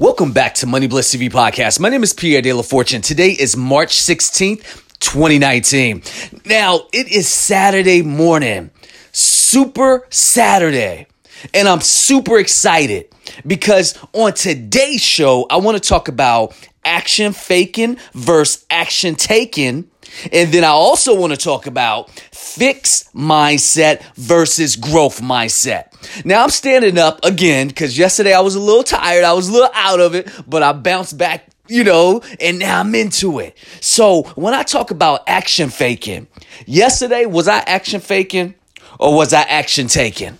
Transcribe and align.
Welcome 0.00 0.32
back 0.32 0.54
to 0.54 0.66
Money 0.66 0.88
Blitz 0.88 1.14
TV 1.14 1.30
podcast. 1.30 1.78
My 1.78 1.88
name 1.88 2.02
is 2.02 2.12
Pierre 2.12 2.42
De 2.42 2.52
La 2.52 2.62
Fortune. 2.62 3.00
Today 3.00 3.30
is 3.30 3.56
March 3.56 3.96
16th, 3.96 4.98
2019. 4.98 6.02
Now, 6.46 6.88
it 6.92 7.06
is 7.06 7.28
Saturday 7.28 8.02
morning, 8.02 8.72
Super 9.12 10.04
Saturday, 10.10 11.06
and 11.54 11.68
I'm 11.68 11.80
super 11.80 12.40
excited 12.40 13.08
because 13.46 13.96
on 14.12 14.32
today's 14.32 15.00
show, 15.00 15.46
I 15.48 15.58
want 15.58 15.80
to 15.80 15.88
talk 15.88 16.08
about 16.08 16.54
action 16.84 17.32
faking 17.32 17.98
versus 18.14 18.66
action 18.70 19.14
taking. 19.14 19.88
And 20.32 20.52
then 20.52 20.64
I 20.64 20.68
also 20.68 21.18
want 21.18 21.32
to 21.32 21.36
talk 21.36 21.66
about 21.66 22.10
fixed 22.10 23.14
mindset 23.14 24.02
versus 24.14 24.76
growth 24.76 25.20
mindset. 25.20 25.92
Now 26.24 26.42
I'm 26.42 26.50
standing 26.50 26.98
up 26.98 27.24
again 27.24 27.68
because 27.68 27.96
yesterday 27.98 28.32
I 28.32 28.40
was 28.40 28.54
a 28.54 28.60
little 28.60 28.82
tired. 28.82 29.24
I 29.24 29.32
was 29.32 29.48
a 29.48 29.52
little 29.52 29.70
out 29.74 30.00
of 30.00 30.14
it, 30.14 30.30
but 30.46 30.62
I 30.62 30.72
bounced 30.72 31.18
back, 31.18 31.46
you 31.68 31.84
know, 31.84 32.22
and 32.40 32.58
now 32.58 32.80
I'm 32.80 32.94
into 32.94 33.38
it. 33.38 33.56
So 33.80 34.24
when 34.34 34.54
I 34.54 34.62
talk 34.62 34.90
about 34.90 35.24
action 35.26 35.70
faking, 35.70 36.26
yesterday, 36.66 37.26
was 37.26 37.48
I 37.48 37.58
action 37.58 38.00
faking 38.00 38.54
or 38.98 39.14
was 39.14 39.32
I 39.32 39.42
action 39.42 39.88
taking? 39.88 40.38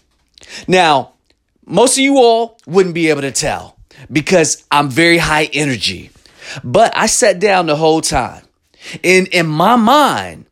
Now, 0.68 1.12
most 1.66 1.96
of 1.96 2.04
you 2.04 2.18
all 2.18 2.58
wouldn't 2.66 2.94
be 2.94 3.08
able 3.08 3.22
to 3.22 3.32
tell 3.32 3.76
because 4.12 4.64
I'm 4.70 4.90
very 4.90 5.18
high 5.18 5.48
energy. 5.52 6.10
But 6.62 6.96
I 6.96 7.06
sat 7.06 7.40
down 7.40 7.66
the 7.66 7.76
whole 7.76 8.00
time. 8.00 8.43
In 9.02 9.26
in 9.26 9.46
my 9.46 9.76
mind, 9.76 10.46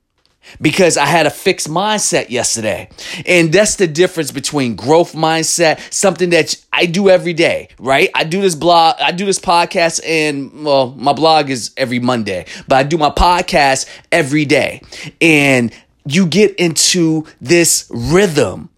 because 0.61 0.97
I 0.97 1.07
had 1.07 1.27
a 1.27 1.31
fixed 1.31 1.69
mindset 1.69 2.31
yesterday. 2.31 2.89
And 3.27 3.53
that's 3.53 3.77
the 3.77 3.87
difference 3.87 4.31
between 4.31 4.77
growth 4.77 5.13
mindset, 5.13 5.93
something 5.93 6.31
that 6.31 6.57
I 6.73 6.87
do 6.87 7.09
every 7.09 7.33
day, 7.33 7.69
right? 7.79 8.11
I 8.15 8.25
do 8.25 8.41
this 8.41 8.55
blog, 8.55 8.97
I 9.01 9.13
do 9.13 9.25
this 9.25 9.39
podcast, 9.39 10.01
and 10.07 10.65
well, 10.65 10.95
my 10.97 11.13
blog 11.13 11.51
is 11.51 11.73
every 11.77 11.99
Monday, 11.99 12.47
but 12.69 12.77
I 12.77 12.83
do 12.83 12.99
my 12.99 13.11
podcast 13.11 13.89
every 14.11 14.45
day. 14.45 14.83
And 15.21 15.73
you 16.07 16.27
get 16.27 16.55
into 16.57 17.27
this 17.41 17.89
rhythm. 17.91 18.71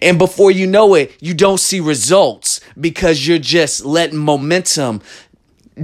And 0.00 0.18
before 0.18 0.50
you 0.50 0.66
know 0.66 0.94
it, 0.94 1.14
you 1.20 1.34
don't 1.34 1.60
see 1.60 1.80
results 1.80 2.60
because 2.80 3.26
you're 3.26 3.38
just 3.38 3.84
letting 3.84 4.18
momentum 4.18 5.02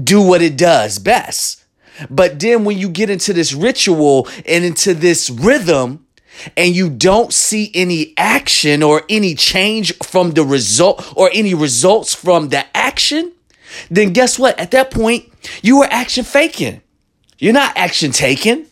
do 0.02 0.22
what 0.22 0.40
it 0.40 0.56
does 0.56 0.98
best. 0.98 1.61
But 2.10 2.40
then 2.40 2.64
when 2.64 2.78
you 2.78 2.88
get 2.88 3.10
into 3.10 3.32
this 3.32 3.52
ritual 3.52 4.28
and 4.46 4.64
into 4.64 4.94
this 4.94 5.30
rhythm, 5.30 6.06
and 6.56 6.74
you 6.74 6.88
don't 6.88 7.32
see 7.32 7.70
any 7.74 8.14
action 8.16 8.82
or 8.82 9.02
any 9.08 9.34
change 9.34 9.96
from 9.98 10.32
the 10.32 10.42
result 10.42 11.12
or 11.16 11.30
any 11.32 11.54
results 11.54 12.14
from 12.14 12.48
the 12.48 12.64
action, 12.76 13.32
then 13.90 14.12
guess 14.12 14.38
what? 14.38 14.58
At 14.58 14.70
that 14.72 14.90
point, 14.90 15.30
you 15.62 15.82
are 15.82 15.88
action 15.90 16.24
faking. 16.24 16.80
You're 17.38 17.52
not 17.52 17.76
action 17.76 18.12
taking. 18.12 18.66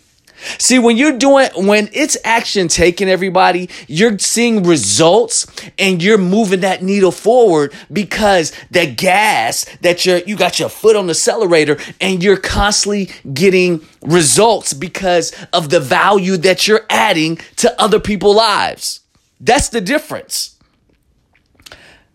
See, 0.58 0.78
when 0.78 0.96
you're 0.96 1.18
doing, 1.18 1.48
when 1.54 1.88
it's 1.92 2.16
action 2.24 2.68
taking 2.68 3.08
everybody, 3.08 3.68
you're 3.86 4.18
seeing 4.18 4.62
results 4.62 5.46
and 5.78 6.02
you're 6.02 6.18
moving 6.18 6.60
that 6.60 6.82
needle 6.82 7.12
forward 7.12 7.72
because 7.92 8.52
the 8.70 8.86
gas 8.86 9.66
that 9.82 10.06
you're, 10.06 10.18
you 10.18 10.36
got 10.36 10.58
your 10.58 10.68
foot 10.68 10.96
on 10.96 11.06
the 11.06 11.10
accelerator 11.10 11.78
and 12.00 12.22
you're 12.22 12.36
constantly 12.36 13.10
getting 13.32 13.84
results 14.02 14.72
because 14.72 15.34
of 15.52 15.70
the 15.70 15.80
value 15.80 16.36
that 16.38 16.66
you're 16.66 16.86
adding 16.88 17.36
to 17.56 17.80
other 17.80 18.00
people's 18.00 18.36
lives. 18.36 19.00
That's 19.40 19.68
the 19.68 19.80
difference. 19.80 20.56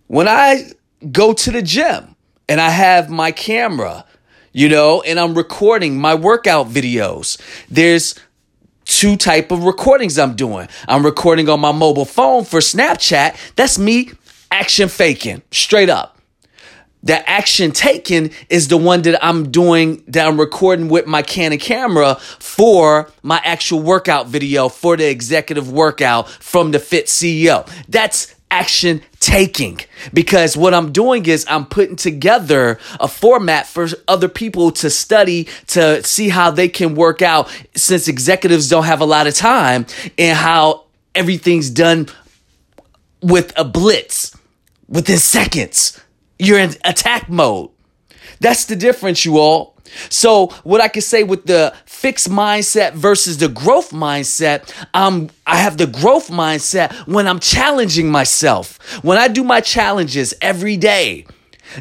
When 0.08 0.28
I 0.28 0.72
go 1.12 1.34
to 1.34 1.52
the 1.52 1.62
gym 1.62 2.16
and 2.48 2.62
I 2.62 2.70
have 2.70 3.10
my 3.10 3.32
camera, 3.32 4.06
you 4.56 4.70
know, 4.70 5.02
and 5.02 5.20
I'm 5.20 5.36
recording 5.36 6.00
my 6.00 6.16
workout 6.16 6.70
videos. 6.70 7.38
There's 7.70 8.16
two 8.86 9.18
type 9.18 9.52
of 9.52 9.66
recordings 9.66 10.18
I'm 10.18 10.38
doing. 10.38 10.70
I'm 10.88 11.06
recording 11.06 11.50
on 11.50 11.60
my 11.60 11.74
mobile 11.74 12.06
phone 12.06 12.46
for 12.46 12.62
Snapchat. 12.62 13.36
That's 13.58 13.78
me 13.78 14.12
action 14.50 14.88
faking, 14.88 15.42
straight 15.52 15.90
up. 15.90 16.18
The 17.04 17.30
action 17.30 17.72
taken 17.72 18.32
is 18.50 18.70
the 18.70 18.78
one 18.78 19.02
that 19.02 19.24
I'm 19.24 19.52
doing 19.52 20.02
that 20.08 20.26
I'm 20.26 20.40
recording 20.40 20.88
with 20.88 21.06
my 21.06 21.22
Canon 21.22 21.60
camera 21.60 22.16
for 22.16 23.12
my 23.24 23.42
actual 23.44 23.82
workout 23.82 24.28
video 24.28 24.70
for 24.70 24.96
the 24.96 25.10
executive 25.10 25.70
workout 25.70 26.30
from 26.30 26.72
the 26.72 26.80
Fit 26.80 27.08
CEO. 27.08 27.70
That's 27.90 28.34
action 28.50 29.02
taking 29.26 29.80
because 30.14 30.56
what 30.56 30.76
I'm 30.76 30.92
doing 30.92 31.26
is 31.26 31.48
I'm 31.50 31.66
putting 31.66 31.96
together 31.96 32.80
a 33.00 33.08
format 33.08 33.66
for 33.66 33.88
other 34.08 34.30
people 34.30 34.70
to 34.74 34.90
study 34.92 35.48
to 35.68 36.04
see 36.04 36.30
how 36.30 36.52
they 36.52 36.70
can 36.70 36.94
work 36.94 37.24
out 37.24 37.50
since 37.76 38.08
executives 38.08 38.70
don't 38.70 38.84
have 38.84 39.02
a 39.02 39.06
lot 39.06 39.26
of 39.26 39.34
time 39.34 39.88
and 40.20 40.38
how 40.38 40.84
everything's 41.16 41.72
done 41.72 42.08
with 43.24 43.52
a 43.58 43.66
blitz 43.66 44.38
within 44.88 45.18
seconds. 45.18 46.00
You're 46.38 46.60
in 46.60 46.76
attack 46.86 47.28
mode. 47.28 47.72
That's 48.42 48.66
the 48.66 48.76
difference, 48.76 49.26
you 49.26 49.40
all. 49.40 49.75
So, 50.10 50.48
what 50.64 50.82
I 50.82 50.88
can 50.88 51.02
say 51.02 51.24
with 51.24 51.46
the 51.46 51.74
fixed 51.86 52.30
mindset 52.30 52.94
versus 52.94 53.38
the 53.38 53.48
growth 53.48 53.92
mindset, 53.92 54.74
um, 54.94 55.30
I 55.46 55.58
have 55.58 55.78
the 55.78 55.88
growth 55.88 56.30
mindset 56.30 56.94
when 57.08 57.28
I'm 57.28 57.40
challenging 57.40 58.10
myself. 58.10 58.80
When 59.04 59.18
I 59.18 59.28
do 59.28 59.44
my 59.44 59.62
challenges 59.62 60.34
every 60.42 60.78
day, 60.78 61.26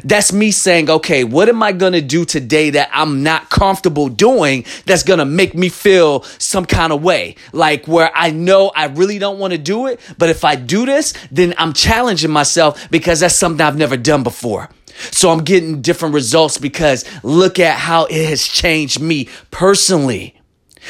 that's 0.03 0.33
me 0.33 0.51
saying, 0.51 0.89
okay, 0.89 1.23
what 1.23 1.49
am 1.49 1.61
I 1.63 1.71
gonna 1.71 2.01
do 2.01 2.25
today 2.25 2.71
that 2.71 2.89
I'm 2.91 3.23
not 3.23 3.49
comfortable 3.49 4.09
doing 4.09 4.65
that's 4.85 5.03
gonna 5.03 5.25
make 5.25 5.55
me 5.55 5.69
feel 5.69 6.23
some 6.23 6.65
kind 6.65 6.91
of 6.91 7.03
way? 7.03 7.35
Like 7.53 7.87
where 7.87 8.11
I 8.13 8.31
know 8.31 8.71
I 8.75 8.85
really 8.85 9.19
don't 9.19 9.39
wanna 9.39 9.57
do 9.57 9.87
it, 9.87 9.99
but 10.17 10.29
if 10.29 10.43
I 10.43 10.55
do 10.55 10.85
this, 10.85 11.13
then 11.31 11.53
I'm 11.57 11.73
challenging 11.73 12.31
myself 12.31 12.89
because 12.89 13.19
that's 13.19 13.35
something 13.35 13.65
I've 13.65 13.77
never 13.77 13.97
done 13.97 14.23
before. 14.23 14.69
So 15.11 15.29
I'm 15.29 15.43
getting 15.43 15.81
different 15.81 16.15
results 16.15 16.57
because 16.57 17.05
look 17.23 17.59
at 17.59 17.77
how 17.77 18.05
it 18.05 18.27
has 18.27 18.45
changed 18.47 18.99
me 18.99 19.29
personally. 19.51 20.39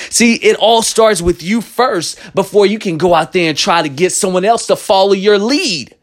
See, 0.09 0.35
it 0.35 0.57
all 0.57 0.81
starts 0.81 1.21
with 1.21 1.41
you 1.41 1.61
first 1.61 2.19
before 2.33 2.65
you 2.65 2.79
can 2.79 2.97
go 2.97 3.13
out 3.13 3.31
there 3.31 3.49
and 3.49 3.57
try 3.57 3.81
to 3.81 3.89
get 3.89 4.11
someone 4.11 4.45
else 4.45 4.67
to 4.67 4.75
follow 4.75 5.13
your 5.13 5.39
lead. 5.39 5.95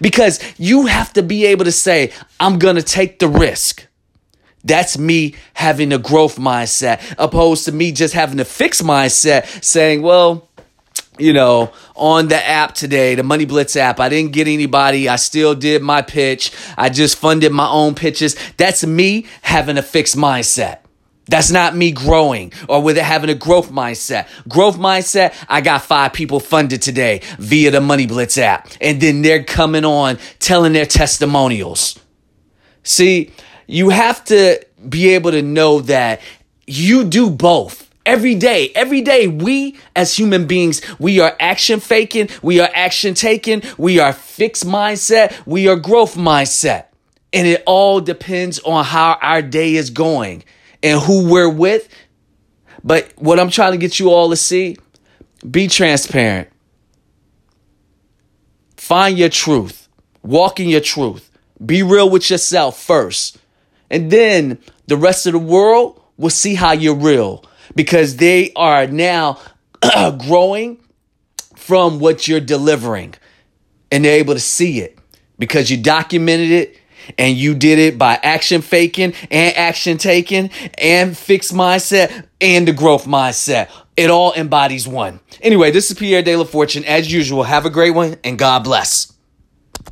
Because 0.00 0.40
you 0.56 0.86
have 0.86 1.12
to 1.14 1.22
be 1.22 1.46
able 1.46 1.64
to 1.64 1.72
say, 1.72 2.12
I'm 2.38 2.58
going 2.58 2.76
to 2.76 2.82
take 2.82 3.18
the 3.18 3.28
risk. 3.28 3.86
That's 4.62 4.96
me 4.96 5.34
having 5.52 5.92
a 5.92 5.98
growth 5.98 6.36
mindset, 6.36 7.14
opposed 7.18 7.66
to 7.66 7.72
me 7.72 7.92
just 7.92 8.14
having 8.14 8.40
a 8.40 8.44
fixed 8.44 8.82
mindset 8.82 9.62
saying, 9.62 10.00
well, 10.00 10.48
you 11.18 11.32
know, 11.32 11.72
on 11.94 12.28
the 12.28 12.44
app 12.44 12.74
today, 12.74 13.14
the 13.14 13.22
Money 13.22 13.44
Blitz 13.44 13.76
app. 13.76 14.00
I 14.00 14.08
didn't 14.08 14.32
get 14.32 14.48
anybody. 14.48 15.08
I 15.08 15.16
still 15.16 15.54
did 15.54 15.82
my 15.82 16.02
pitch. 16.02 16.52
I 16.76 16.88
just 16.88 17.16
funded 17.16 17.52
my 17.52 17.68
own 17.68 17.94
pitches. 17.94 18.36
That's 18.56 18.84
me 18.84 19.26
having 19.42 19.78
a 19.78 19.82
fixed 19.82 20.16
mindset. 20.16 20.78
That's 21.26 21.50
not 21.50 21.74
me 21.74 21.90
growing 21.90 22.52
or 22.68 22.82
with 22.82 22.98
it 22.98 23.04
having 23.04 23.30
a 23.30 23.34
growth 23.34 23.70
mindset. 23.70 24.28
Growth 24.46 24.76
mindset, 24.76 25.34
I 25.48 25.60
got 25.62 25.82
five 25.82 26.12
people 26.12 26.38
funded 26.38 26.82
today 26.82 27.22
via 27.38 27.70
the 27.70 27.80
Money 27.80 28.06
Blitz 28.06 28.36
app. 28.36 28.68
And 28.80 29.00
then 29.00 29.22
they're 29.22 29.42
coming 29.42 29.84
on 29.84 30.18
telling 30.38 30.72
their 30.74 30.84
testimonials. 30.84 31.98
See, 32.82 33.32
you 33.66 33.88
have 33.88 34.22
to 34.26 34.64
be 34.86 35.14
able 35.14 35.30
to 35.30 35.40
know 35.40 35.80
that 35.82 36.20
you 36.66 37.04
do 37.04 37.30
both. 37.30 37.83
Every 38.06 38.34
day, 38.34 38.70
every 38.74 39.00
day, 39.00 39.26
we 39.28 39.76
as 39.96 40.14
human 40.14 40.46
beings, 40.46 40.82
we 40.98 41.20
are 41.20 41.34
action 41.40 41.80
faking, 41.80 42.28
we 42.42 42.60
are 42.60 42.68
action 42.74 43.14
taking, 43.14 43.62
we 43.78 43.98
are 43.98 44.12
fixed 44.12 44.66
mindset, 44.66 45.34
we 45.46 45.68
are 45.68 45.76
growth 45.76 46.14
mindset. 46.14 46.86
And 47.32 47.46
it 47.46 47.62
all 47.66 48.00
depends 48.00 48.60
on 48.60 48.84
how 48.84 49.18
our 49.22 49.40
day 49.40 49.74
is 49.74 49.88
going 49.88 50.44
and 50.82 51.00
who 51.00 51.32
we're 51.32 51.48
with. 51.48 51.88
But 52.84 53.10
what 53.16 53.40
I'm 53.40 53.48
trying 53.48 53.72
to 53.72 53.78
get 53.78 53.98
you 53.98 54.10
all 54.10 54.28
to 54.28 54.36
see, 54.36 54.76
be 55.50 55.66
transparent. 55.66 56.50
Find 58.76 59.16
your 59.16 59.30
truth. 59.30 59.88
Walk 60.22 60.60
in 60.60 60.68
your 60.68 60.82
truth. 60.82 61.30
Be 61.64 61.82
real 61.82 62.10
with 62.10 62.28
yourself 62.30 62.78
first. 62.78 63.38
And 63.90 64.10
then 64.10 64.58
the 64.86 64.98
rest 64.98 65.26
of 65.26 65.32
the 65.32 65.38
world 65.38 66.02
will 66.18 66.30
see 66.30 66.54
how 66.54 66.72
you're 66.72 66.94
real 66.94 67.44
because 67.74 68.16
they 68.16 68.52
are 68.54 68.86
now 68.86 69.38
growing 70.18 70.78
from 71.56 71.98
what 71.98 72.28
you're 72.28 72.40
delivering 72.40 73.14
and 73.90 74.04
they're 74.04 74.18
able 74.18 74.34
to 74.34 74.40
see 74.40 74.80
it 74.80 74.98
because 75.38 75.70
you 75.70 75.76
documented 75.76 76.50
it 76.50 76.78
and 77.18 77.36
you 77.36 77.54
did 77.54 77.78
it 77.78 77.98
by 77.98 78.18
action 78.22 78.62
faking 78.62 79.14
and 79.30 79.56
action 79.56 79.98
taking 79.98 80.50
and 80.78 81.16
fixed 81.16 81.52
mindset 81.52 82.26
and 82.40 82.66
the 82.66 82.72
growth 82.72 83.06
mindset. 83.06 83.70
It 83.96 84.10
all 84.10 84.32
embodies 84.34 84.88
one. 84.88 85.20
Anyway, 85.40 85.70
this 85.70 85.90
is 85.90 85.98
Pierre 85.98 86.22
De 86.22 86.36
La 86.36 86.44
Fortune. 86.44 86.84
As 86.84 87.12
usual, 87.12 87.44
have 87.44 87.66
a 87.66 87.70
great 87.70 87.92
one 87.92 88.16
and 88.24 88.38
God 88.38 88.64
bless. 88.64 89.13